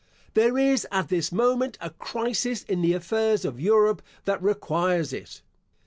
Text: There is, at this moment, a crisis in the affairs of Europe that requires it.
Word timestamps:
There 0.33 0.57
is, 0.57 0.87
at 0.91 1.09
this 1.09 1.31
moment, 1.31 1.77
a 1.79 1.91
crisis 1.91 2.63
in 2.63 2.81
the 2.81 2.93
affairs 2.93 3.45
of 3.45 3.59
Europe 3.61 4.01
that 4.25 4.41
requires 4.41 5.13
it. 5.13 5.43